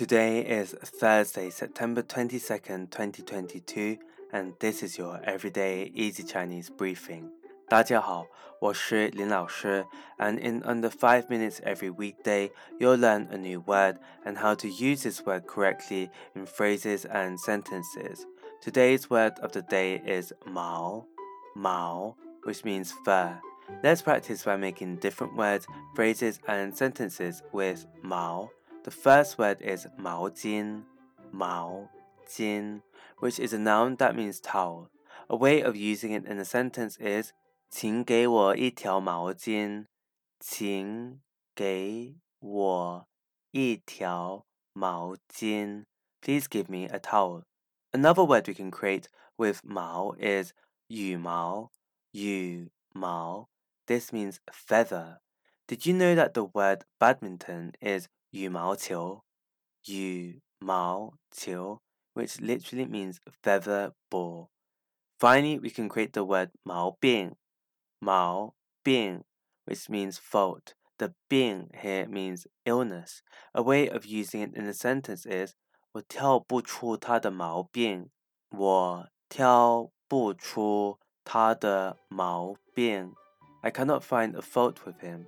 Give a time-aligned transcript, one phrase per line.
[0.00, 3.98] Today is Thursday, September 22nd, 2022,
[4.32, 7.30] and this is your everyday easy Chinese briefing.
[7.68, 8.26] 大家好，
[8.60, 9.84] 我是林老师,
[10.18, 14.68] and in under 5 minutes every weekday, you'll learn a new word and how to
[14.68, 18.26] use this word correctly in phrases and sentences.
[18.62, 21.06] Today's word of the day is mao,
[21.54, 23.40] mao, which means fur.
[23.82, 25.66] Let's practice by making different words,
[25.96, 28.50] phrases, and sentences with mao.
[28.84, 30.84] The first word is 毛巾,
[31.32, 31.88] 毛
[32.28, 32.82] 巾,
[33.18, 34.90] which is a noun that means towel.
[35.28, 37.32] A way of using it in a sentence is
[37.68, 39.86] 请给我一条毛巾，
[40.38, 41.20] 请
[41.54, 43.08] 给我
[43.50, 45.86] 一条毛巾.
[46.22, 47.42] Please give me a towel.
[47.92, 50.52] Another word we can create with 毛 is
[50.88, 51.70] 羽毛,
[52.12, 53.48] 羽毛.
[53.86, 55.18] This means feather.
[55.70, 59.22] Did you know that the word badminton is 羽毛球,
[59.86, 61.80] 羽毛球,
[62.14, 64.50] which literally means feather ball.
[65.18, 67.34] Finally, we can create the word 毛病,
[67.98, 69.24] 毛病,
[69.64, 70.74] which means fault.
[70.98, 73.22] The 病 here means illness.
[73.52, 75.54] A way of using it in a sentence is
[75.92, 78.10] 我挑不出他的毛病。
[78.50, 83.14] 我挑不出他的毛病。
[83.62, 85.26] I cannot find a fault with him.